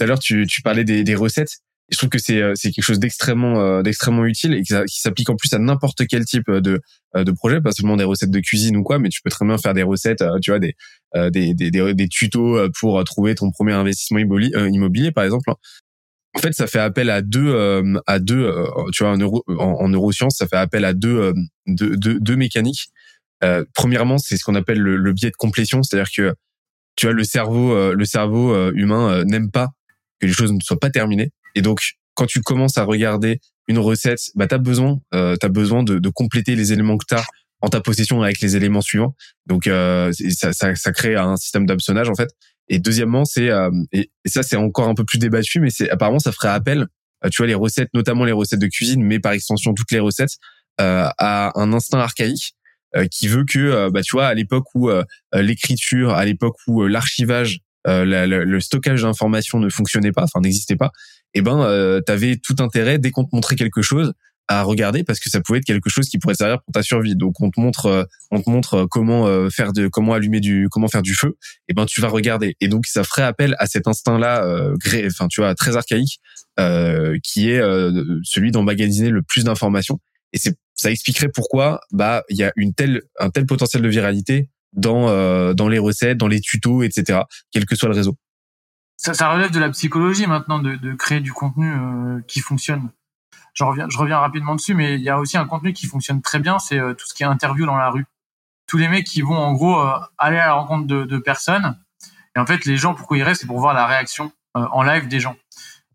[0.00, 1.58] tout à l'heure, tu, tu parlais des, des recettes.
[1.90, 5.28] Et je trouve que c'est euh, quelque chose d'extrêmement euh, d'extrêmement utile et qui, s'applique
[5.28, 6.80] en plus à n'importe quel type de
[7.16, 9.44] euh, de projet, pas seulement des recettes de cuisine ou quoi, mais tu peux très
[9.44, 10.74] bien faire des recettes, tu vois, des
[11.30, 15.50] des, des, des, tutos pour trouver ton premier investissement immobilier, immobilier par exemple.
[15.50, 15.56] Hein.
[16.36, 17.52] En fait, ça fait appel à deux
[18.06, 18.54] à deux,
[18.92, 21.34] tu vois, en, neuro, en, neurosciences, ça fait appel à deux
[21.66, 22.90] deux, deux, mécaniques.
[23.74, 26.34] premièrement, c'est ce qu'on appelle le, le biais de complétion, c'est-à-dire que
[26.94, 29.72] tu vois le cerveau le cerveau humain n'aime pas
[30.20, 31.30] que les choses ne soient pas terminées.
[31.54, 31.80] Et donc,
[32.14, 36.08] quand tu commences à regarder une recette, bah, tu as besoin, euh, besoin de, de,
[36.08, 37.24] compléter les éléments que tu as
[37.62, 39.14] en ta possession avec les éléments suivants.
[39.46, 42.30] Donc, euh, ça, ça, ça, crée un système d'hameçonnage, en fait.
[42.68, 46.18] Et deuxièmement, c'est, euh, et, ça, c'est encore un peu plus débattu, mais c'est apparemment,
[46.18, 46.86] ça ferait appel,
[47.30, 50.38] tu vois, les recettes, notamment les recettes de cuisine, mais par extension, toutes les recettes,
[50.80, 52.54] euh, à un instinct archaïque
[52.96, 54.88] euh, qui veut que, euh, bah, tu vois, à l'époque où
[55.34, 60.92] l'écriture, à l'époque où l'archivage euh, le stockage d'informations ne fonctionnait pas, enfin n'existait pas,
[61.34, 64.12] eh ben euh, tu tout intérêt dès qu'on te montrait quelque chose
[64.48, 67.14] à regarder parce que ça pouvait être quelque chose qui pourrait servir pour ta survie.
[67.14, 70.66] Donc on te montre euh, on te montre comment euh, faire de comment allumer du
[70.70, 72.56] comment faire du feu, et eh ben tu vas regarder.
[72.60, 74.44] Et donc ça ferait appel à cet instinct là
[75.06, 76.20] enfin tu vois très archaïque
[77.22, 77.60] qui est
[78.24, 80.00] celui d'emmagasiner le plus d'informations
[80.32, 83.88] et c'est ça expliquerait pourquoi bah il y a une telle un tel potentiel de
[83.88, 87.20] viralité dans euh, dans les recettes, dans les tutos, etc.
[87.50, 88.16] Quel que soit le réseau.
[88.96, 92.90] Ça, ça relève de la psychologie maintenant de, de créer du contenu euh, qui fonctionne.
[93.54, 96.22] Je reviens, je reviens rapidement dessus, mais il y a aussi un contenu qui fonctionne
[96.22, 98.04] très bien, c'est euh, tout ce qui est interview dans la rue.
[98.66, 99.80] Tous les mecs qui vont en gros
[100.16, 101.76] aller à la rencontre de, de, personnes.
[102.36, 105.08] Et en fait, les gens, pourquoi ils restent, c'est pour voir la réaction en live
[105.08, 105.34] des gens.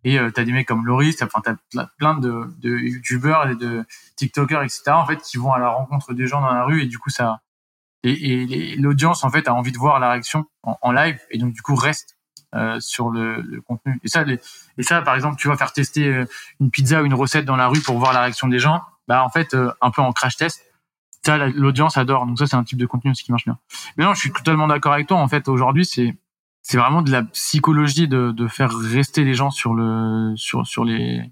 [0.06, 3.84] Et euh, t'as des mecs comme Loris, enfin t'as plein de, de youtubeurs et de
[4.16, 4.92] tiktokers, etc.
[4.92, 7.10] En fait, qui vont à la rencontre des gens dans la rue et du coup
[7.10, 7.42] ça
[8.10, 11.62] et, l'audience en fait a envie de voir la réaction en, live et donc du
[11.62, 12.18] coup reste
[12.56, 14.00] euh, sur le, le, contenu.
[14.04, 14.39] Et ça, les,
[14.78, 16.26] et ça, par exemple, tu vas faire tester euh,
[16.62, 18.82] une pizza ou une recette dans la rue pour voir la réaction des gens.
[19.10, 20.63] Bah en fait, euh, un peu en crash test,
[21.26, 22.26] ça l'audience adore.
[22.26, 23.58] Donc ça, c'est un type de contenu aussi qui marche bien.
[23.98, 25.18] Mais non, je suis totalement d'accord avec toi.
[25.18, 26.15] En fait, aujourd'hui, c'est
[26.62, 30.86] c'est vraiment de la psychologie de, de faire rester les gens sur le sur sur
[30.86, 31.30] les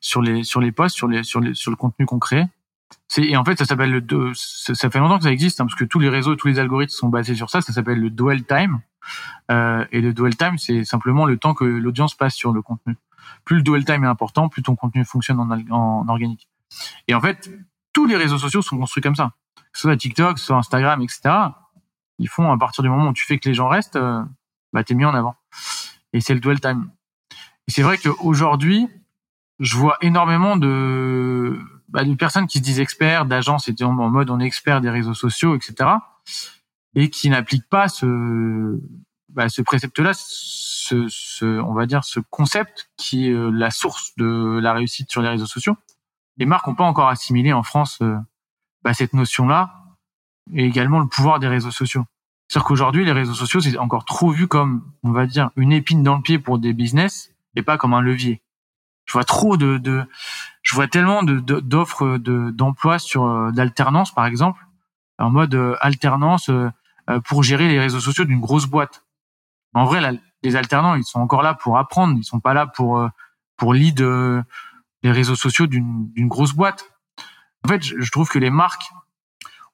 [0.00, 2.44] sur les sur les posts, sur les sur les sur le contenu qu'on crée.
[3.18, 4.32] Et en fait, ça s'appelle le.
[4.34, 6.90] Ça fait longtemps que ça existe, hein, parce que tous les réseaux, tous les algorithmes
[6.90, 7.60] sont basés sur ça.
[7.60, 8.80] Ça s'appelle le dwell time.
[9.50, 12.96] Euh, et le dwell time, c'est simplement le temps que l'audience passe sur le contenu.
[13.44, 16.48] Plus le dwell time est important, plus ton contenu fonctionne en, en, organique.
[17.06, 17.50] Et en fait,
[17.92, 19.32] tous les réseaux sociaux sont construits comme ça.
[19.56, 21.34] Que ce soit TikTok, soit Instagram, etc.
[22.18, 24.22] Ils font à partir du moment où tu fais que les gens restent, euh,
[24.72, 25.36] bah t'es mis en avant.
[26.12, 26.90] Et c'est le dwell time.
[27.68, 28.88] Et c'est vrai qu'aujourd'hui,
[29.60, 34.30] je vois énormément de bah, des personnes qui se disent experts d'agences et en mode
[34.30, 35.90] on est expert des réseaux sociaux, etc.
[36.94, 38.80] Et qui n'appliquent pas ce
[39.36, 44.14] bah, ce précepte-là, ce, ce, on va dire ce concept qui est euh, la source
[44.16, 45.76] de la réussite sur les réseaux sociaux.
[46.38, 48.16] Les marques n'ont pas encore assimilé en France euh,
[48.82, 49.74] bah, cette notion-là
[50.54, 52.04] et également le pouvoir des réseaux sociaux.
[52.48, 56.02] C'est-à-dire qu'aujourd'hui, les réseaux sociaux, c'est encore trop vu comme, on va dire, une épine
[56.02, 58.40] dans le pied pour des business et pas comme un levier.
[59.04, 60.04] Je vois trop de, de
[60.66, 64.66] je vois tellement d'offres de, d'emploi sur euh, d'alternance, par exemple,
[65.16, 66.70] en mode euh, alternance euh,
[67.24, 69.04] pour gérer les réseaux sociaux d'une grosse boîte.
[69.74, 70.00] En vrai,
[70.42, 73.08] les alternants, ils sont encore là pour apprendre, ils sont pas là pour
[73.56, 76.90] pour lead les réseaux sociaux d'une grosse boîte.
[77.64, 78.90] En fait, je trouve que les marques,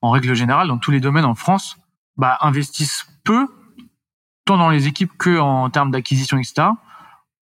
[0.02, 1.78] en règle générale, dans tous les domaines en France,
[2.16, 3.48] bah, investissent peu,
[4.44, 6.68] tant dans les équipes que en termes d'acquisition, etc.,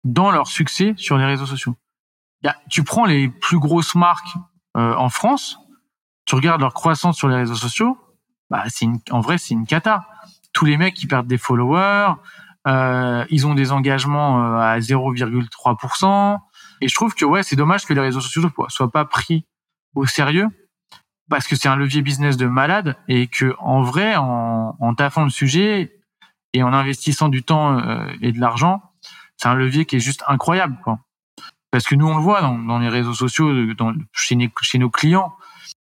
[0.04, 1.76] dans leur succès sur les réseaux sociaux.
[2.68, 4.34] Tu prends les plus grosses marques
[4.76, 5.58] euh, en France,
[6.24, 7.98] tu regardes leur croissance sur les réseaux sociaux,
[8.50, 10.06] bah, c'est en vrai, c'est une cata.
[10.52, 12.14] Tous les mecs qui perdent des followers,
[12.66, 16.38] euh, ils ont des engagements euh, à 0,3%.
[16.80, 19.46] Et je trouve que ouais, c'est dommage que les réseaux sociaux soient pas pris
[19.94, 20.48] au sérieux
[21.28, 25.22] parce que c'est un levier business de malade et que en vrai, en, en taffant
[25.22, 26.00] le sujet
[26.52, 28.82] et en investissant du temps euh, et de l'argent,
[29.36, 30.98] c'est un levier qui est juste incroyable, quoi.
[31.70, 34.36] Parce que nous, on le voit dans, dans les réseaux sociaux, dans, chez,
[34.78, 35.34] nos clients,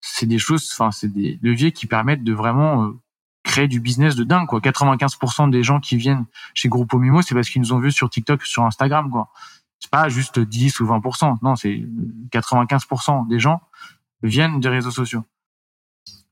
[0.01, 2.99] c'est des choses, enfin, c'est des leviers qui permettent de vraiment euh,
[3.45, 4.61] créer du business de dingue, quoi.
[4.61, 8.11] 95% des gens qui viennent chez Grupo Mimo, c'est parce qu'ils nous ont vus sur
[8.11, 9.29] TikTok, sur Instagram, quoi.
[9.81, 11.37] C'est pas juste 10 ou 20%.
[11.43, 11.85] Non, c'est
[12.33, 13.61] 95% des gens
[14.23, 15.25] viennent des réseaux sociaux.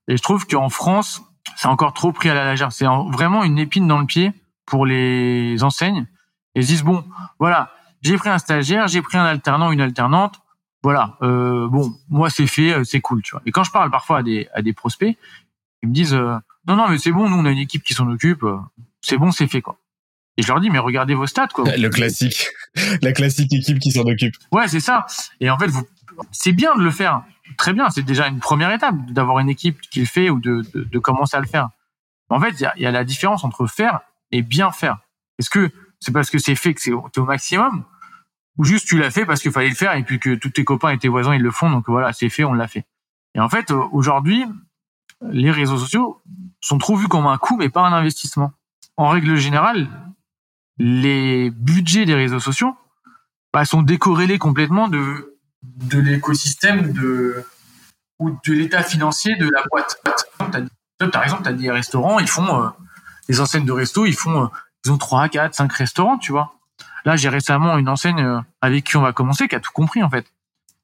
[0.08, 1.22] Et je trouve qu'en France,
[1.56, 2.72] c'est encore trop pris à la légère.
[2.72, 4.32] C'est vraiment une épine dans le pied
[4.64, 6.06] pour les enseignes.
[6.54, 7.04] Ils disent bon,
[7.38, 7.72] voilà,
[8.06, 10.40] j'ai pris un stagiaire, j'ai pris un alternant, une alternante.
[10.82, 13.42] Voilà, euh, bon, moi c'est fait, euh, c'est cool, tu vois.
[13.46, 15.16] Et quand je parle parfois à des à des prospects,
[15.82, 16.36] ils me disent euh,
[16.68, 18.44] non non mais c'est bon, nous on a une équipe qui s'en occupe,
[19.00, 19.78] c'est bon, c'est fait quoi.
[20.36, 21.64] Et je leur dis mais regardez vos stats quoi.
[21.76, 22.48] Le classique,
[23.02, 24.36] la classique équipe qui s'en occupe.
[24.52, 25.06] Ouais c'est ça.
[25.40, 25.86] Et en fait vous
[26.30, 27.22] c'est bien de le faire.
[27.58, 30.62] Très bien, c'est déjà une première étape d'avoir une équipe qui le fait ou de,
[30.74, 31.70] de, de commencer à le faire.
[32.28, 34.00] En fait, il y a, y a, la différence entre faire
[34.32, 34.98] et bien faire.
[35.38, 37.84] Est-ce que c'est parce que c'est fait que c'est au maximum
[38.58, 40.64] ou juste tu l'as fait parce qu'il fallait le faire et puis que tous tes
[40.64, 42.86] copains et tes voisins ils le font donc voilà c'est fait on l'a fait.
[43.34, 44.44] Et en fait aujourd'hui
[45.22, 46.22] les réseaux sociaux
[46.60, 48.52] sont trop vus comme un coût mais pas un investissement.
[48.96, 49.88] En règle générale
[50.78, 52.76] les budgets des réseaux sociaux
[53.52, 57.44] bah, sont décorrélés complètement de de l'écosystème de
[58.18, 60.02] ou de l'état financier de la boîte.
[61.12, 62.68] Par exemple, tu as des restaurants, ils font euh,
[63.28, 64.46] les enseignes de resto, ils font euh,
[64.84, 66.54] ils ont 3, 4, 5 restaurants, tu vois.
[67.06, 70.02] Là, j'ai récemment une enseigne euh, avec qui on va commencer qui a tout compris
[70.02, 70.30] en fait.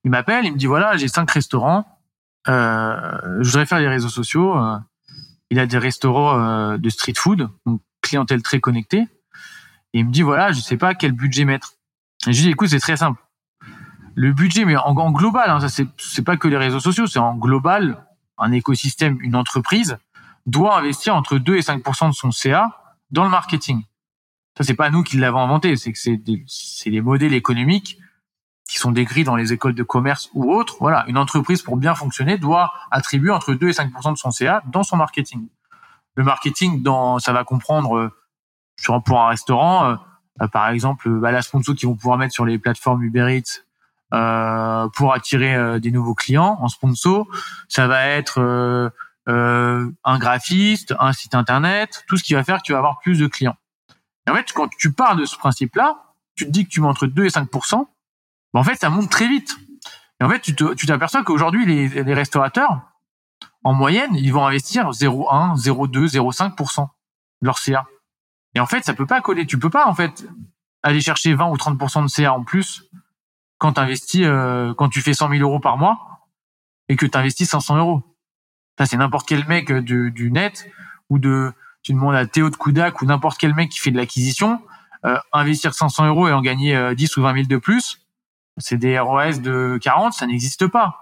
[0.05, 1.87] Il m'appelle, il me dit voilà, j'ai 5 restaurants,
[2.49, 4.57] euh, je voudrais faire des réseaux sociaux.
[5.51, 9.07] il a des restaurants de street food, donc clientèle très connectée.
[9.93, 11.75] Et il me dit voilà, je sais pas quel budget mettre.
[12.27, 13.21] Et je lui dis écoute, c'est très simple
[14.15, 17.35] le budget, mais en, global, hein, ça c'est pas que les réseaux sociaux, c'est en
[17.35, 18.05] global,
[18.39, 19.99] un écosystème, une entreprise
[20.47, 23.85] doit investir entre 2 et 5% de son CA dans le marketing.
[24.57, 27.99] Ça c'est pas nous qui l'avons inventé, c'est que c'est les modèles économiques
[28.69, 30.77] qui sont décrits dans les écoles de commerce ou autres.
[30.81, 34.63] Voilà, une entreprise pour bien fonctionner doit attribuer entre 2 et 5% de son CA
[34.67, 35.49] dans son marketing.
[36.15, 39.97] Le marketing, dans, ça va comprendre euh, pour un restaurant, euh,
[40.43, 43.63] euh, par exemple, bah, la sponsor qu'ils vont pouvoir mettre sur les plateformes Uber Eats,
[44.13, 47.27] euh, pour attirer euh, des nouveaux clients en sponsor.
[47.69, 48.41] Ça va être
[49.27, 52.99] euh, un graphiste, un site internet, tout ce qui va faire que tu vas avoir
[52.99, 53.57] plus de clients.
[54.27, 56.89] Et en fait, quand tu pars de ce principe-là, tu te dis que tu mets
[56.89, 57.87] entre 2 et 5%
[58.53, 59.57] ben en fait, ça monte très vite.
[60.21, 62.83] Et en fait, tu t'aperçois qu'aujourd'hui, les, les restaurateurs,
[63.65, 67.87] en moyenne, ils vont investir 0,1, 0,2, 0,5% de leur CA.
[68.55, 69.47] Et en fait, ça peut pas coller.
[69.47, 70.27] Tu peux pas, en fait,
[70.83, 72.85] aller chercher 20 ou 30% de CA en plus
[73.59, 76.27] quand investis, euh, quand tu fais 100 000 euros par mois
[76.89, 78.03] et que tu investis 500 euros.
[78.79, 80.69] Ça, c'est n'importe quel mec euh, du, du, net
[81.09, 83.97] ou de, tu demandes à Théo de Koudak ou n'importe quel mec qui fait de
[83.97, 84.61] l'acquisition,
[85.05, 88.01] euh, investir 500 euros et en gagner 10 ou 20 000 de plus,
[88.59, 90.99] c'est des ROS de 40, ça n'existe pas.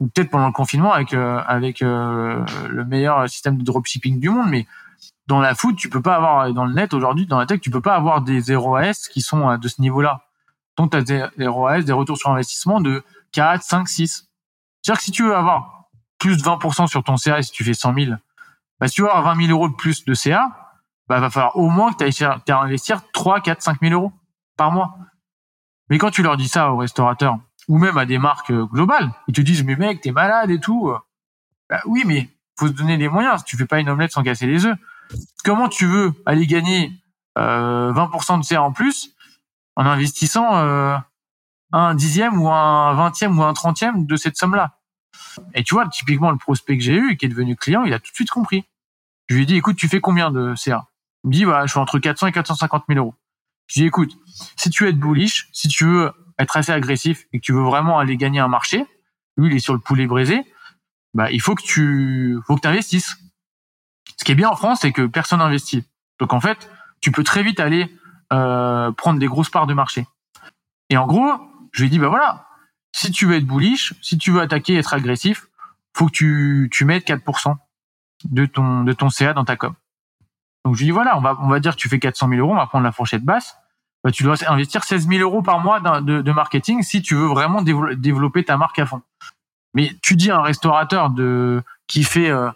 [0.00, 4.66] Ou peut-être pendant le confinement avec avec le meilleur système de dropshipping du monde, mais
[5.26, 7.70] dans la food, tu peux pas avoir dans le net aujourd'hui, dans la tech, tu
[7.70, 10.24] peux pas avoir des ROS qui sont de ce niveau-là.
[10.76, 14.28] Donc, tu as des, ROAS, des retours sur investissement de 4, 5, 6.
[14.82, 17.74] C'est-à-dire que si tu veux avoir plus de 20% sur ton CA, si tu fais
[17.74, 18.12] 100 000,
[18.80, 20.74] bah, si tu veux avoir 20 000 euros de plus de CA,
[21.08, 24.12] bah, va falloir au moins que tu ailles investir 3, 4, 5 000 euros
[24.56, 24.96] par mois.
[25.90, 29.10] Mais quand tu leur dis ça aux restaurateurs, ou même à des marques euh, globales,
[29.28, 30.92] ils te disent, mais mec, t'es malade et tout.
[31.68, 33.44] Bah, oui, mais faut se donner les moyens.
[33.44, 34.76] Tu fais pas une omelette sans casser les œufs.
[35.44, 36.92] Comment tu veux aller gagner
[37.38, 39.10] euh, 20% de CA en plus
[39.76, 40.96] en investissant euh,
[41.72, 44.78] un dixième ou un vingtième ou un trentième de cette somme-là?
[45.54, 47.92] Et tu vois, typiquement, le prospect que j'ai eu et qui est devenu client, il
[47.92, 48.64] a tout de suite compris.
[49.28, 50.88] Je lui ai dit, écoute, tu fais combien de CA
[51.24, 53.14] Il me dit, bah, je suis entre 400 et 450 000 euros.
[53.66, 54.16] Je lui ai dit, écoute,
[54.56, 57.62] si tu veux être bullish, si tu veux être assez agressif et que tu veux
[57.62, 58.84] vraiment aller gagner un marché,
[59.36, 60.44] lui, il est sur le poulet braisé,
[61.14, 63.16] bah, il faut que tu, faut que investisses.
[64.18, 65.84] Ce qui est bien en France, c'est que personne n'investit.
[66.20, 67.92] Donc, en fait, tu peux très vite aller
[68.32, 70.06] euh, prendre des grosses parts de marché.
[70.90, 71.32] Et en gros,
[71.72, 72.46] je lui ai dit, bah voilà,
[72.94, 75.48] si tu veux être bullish, si tu veux attaquer, être agressif,
[75.96, 77.56] faut que tu, tu mettes 4%
[78.24, 79.74] de ton, de ton CA dans ta com.
[80.64, 82.40] Donc je lui dis voilà, on va, on va dire que tu fais 400 000
[82.40, 83.56] euros, on va prendre la fourchette basse.
[84.04, 87.62] Bah, tu dois investir 16 000 euros par mois de, marketing si tu veux vraiment
[87.62, 89.02] développer ta marque à fond.
[89.74, 92.48] Mais tu dis à un restaurateur de qui fait euh,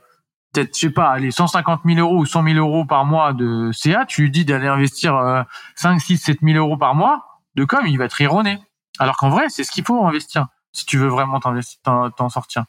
[0.53, 3.71] peut-être je sais pas, allez 150 000 euros ou 100 000 euros par mois de
[3.73, 5.43] CA, tu lui dis d'aller investir euh,
[5.75, 8.35] 5, 6, 7 000 euros par mois de com, il va te rire
[8.99, 12.65] Alors qu'en vrai, c'est ce qu'il faut investir si tu veux vraiment t'en sortir.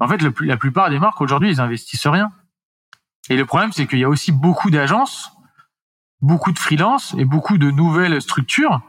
[0.00, 2.30] En fait, la plupart des marques aujourd'hui, ils investissent rien.
[3.28, 5.32] Et le problème, c'est qu'il y a aussi beaucoup d'agences,
[6.20, 8.80] beaucoup de freelance et beaucoup de nouvelles structures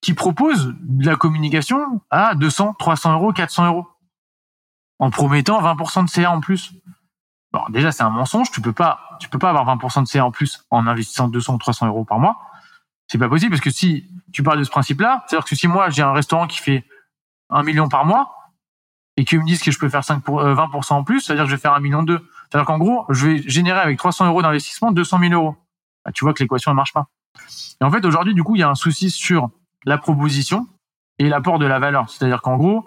[0.00, 3.88] qui proposent de la communication à 200, 300 euros, 400 euros,
[5.00, 6.72] en promettant 20% de CA en plus.
[7.52, 8.50] Bon, déjà, c'est un mensonge.
[8.50, 11.54] Tu peux pas, tu peux pas avoir 20% de CA en plus en investissant 200
[11.54, 12.38] ou 300 euros par mois.
[13.08, 15.90] C'est pas possible parce que si tu parles de ce principe-là, c'est-à-dire que si moi
[15.90, 16.84] j'ai un restaurant qui fait
[17.50, 18.34] un million par mois
[19.16, 21.44] et qu'ils me disent que je peux faire 5 pour, 20% euh, en plus, c'est-à-dire
[21.44, 22.20] que je vais faire un million deux.
[22.48, 25.56] C'est-à-dire qu'en gros, je vais générer avec 300 euros d'investissement 200 000 euros.
[26.04, 27.08] Bah, tu vois que l'équation ne marche pas.
[27.80, 29.50] Et en fait, aujourd'hui, du coup, il y a un souci sur
[29.84, 30.66] la proposition
[31.18, 32.08] et l'apport de la valeur.
[32.10, 32.86] C'est-à-dire qu'en gros,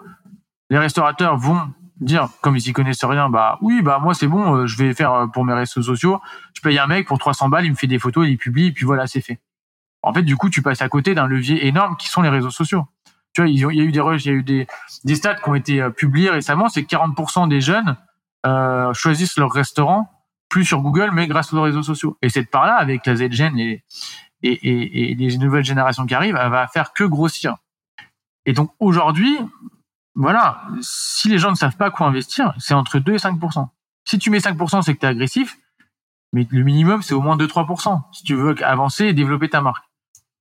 [0.70, 4.56] les restaurateurs vont dire, comme ils y connaissent rien, bah oui, bah moi c'est bon,
[4.56, 6.20] euh, je vais faire euh, pour mes réseaux sociaux,
[6.56, 8.72] je paye un mec pour 300 balles, il me fait des photos, il publie, et
[8.72, 9.40] puis voilà, c'est fait.
[10.04, 12.50] En fait, du coup, tu passes à côté d'un levier énorme qui sont les réseaux
[12.50, 12.88] sociaux.
[13.34, 14.68] Tu vois, il y a eu des il y a eu des,
[15.06, 17.96] des stats qui ont été publiés récemment, c'est que 40% des jeunes
[18.46, 20.10] euh, choisissent leur restaurant
[20.50, 22.18] plus sur Google, mais grâce aux réseaux sociaux.
[22.22, 23.84] Et cette part-là, avec la Z-Gen et,
[24.44, 27.56] et, et, et, les nouvelles générations qui arrivent, elle va faire que grossir.
[28.46, 29.38] Et donc aujourd'hui,
[30.14, 33.70] voilà, si les gens ne savent pas quoi investir, c'est entre 2 et 5%
[34.04, 35.58] Si tu mets 5% c'est que tu es agressif,
[36.34, 39.86] mais le minimum, c'est au moins 2-3% si tu veux avancer et développer ta marque.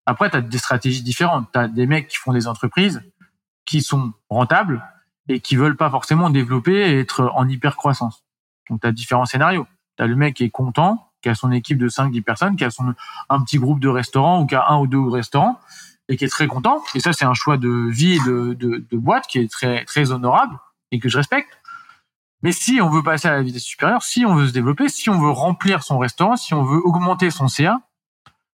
[0.06, 1.48] Après, tu as des stratégies différentes.
[1.52, 3.02] Tu as des mecs qui font des entreprises
[3.64, 4.82] qui sont rentables,
[5.30, 8.24] et qui veulent pas forcément développer et être en hyper croissance.
[8.68, 9.66] Donc tu as différents scénarios.
[9.96, 12.56] Tu as le mec qui est content, qui a son équipe de 5 10 personnes,
[12.56, 12.94] qui a son
[13.28, 15.60] un petit groupe de restaurants ou qui a un ou deux restaurants
[16.08, 18.84] et qui est très content et ça c'est un choix de vie et de, de,
[18.90, 20.58] de boîte qui est très très honorable
[20.90, 21.56] et que je respecte.
[22.42, 25.10] Mais si on veut passer à la vitesse supérieure, si on veut se développer, si
[25.10, 27.80] on veut remplir son restaurant, si on veut augmenter son CA,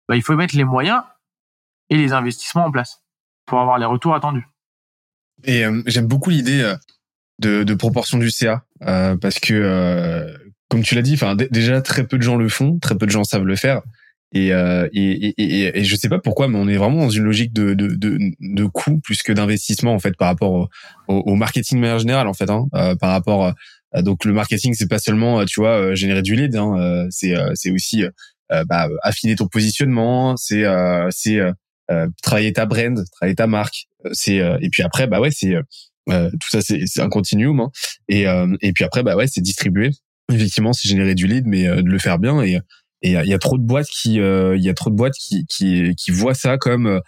[0.08, 1.04] bah, il faut mettre les moyens
[1.90, 3.02] et les investissements en place
[3.46, 4.48] pour avoir les retours attendus.
[5.44, 6.76] Et euh, j'aime beaucoup l'idée euh,
[7.40, 10.38] de, de, proportion du CA euh, parce que, euh,
[10.70, 13.12] comme tu l'as dit, enfin déjà très peu de gens le font, très peu de
[13.12, 13.82] gens savent le faire.
[14.36, 17.54] Et, et, et, et, je sais pas pourquoi, mais on est vraiment dans une logique
[17.54, 20.70] de, de, de, de coût plus que d'investissement en fait par rapport au,
[21.08, 22.50] au, marketing de manière générale en fait.
[22.50, 22.66] Hein,
[23.00, 23.54] par rapport
[24.00, 28.06] donc le marketing, c'est pas seulement tu vois générer du lead, hein, c'est c'est aussi
[28.50, 30.64] bah, affiner ton positionnement, c'est
[31.12, 31.40] c'est
[32.22, 35.56] travailler ta brand, travailler ta marque, c'est euh, et puis après bah ouais c'est
[36.10, 37.72] euh, tout ça c'est un continuum hein.
[38.10, 39.92] et euh, et puis après bah ouais c'est distribuer.
[40.32, 42.42] Effectivement c'est générer du lead mais de le faire bien.
[42.42, 42.60] Et
[43.06, 45.46] et il y a trop de boîtes qui il y a trop de boîtes qui
[45.48, 47.02] qui qui voient ça comme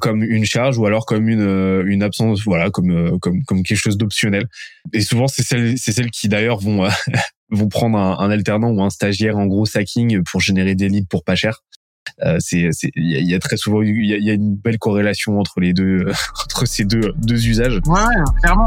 [0.00, 3.98] comme une charge ou alors comme une une absence voilà comme comme comme quelque chose
[3.98, 4.46] d'optionnel.
[4.94, 6.88] Et souvent c'est celles c'est celles qui d'ailleurs vont
[7.50, 11.08] vont prendre un, un, alternant ou un stagiaire en gros sacking pour générer des leads
[11.10, 11.62] pour pas cher.
[11.62, 11.71] euh,
[12.38, 16.06] c'est il y, a très souvent il y a, une belle corrélation entre les deux
[16.44, 17.80] entre ces deux deux usages.
[17.86, 18.00] Ouais,
[18.42, 18.66] clairement.